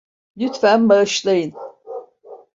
Lütfen 0.37 0.89
bağışlayın. 0.89 1.53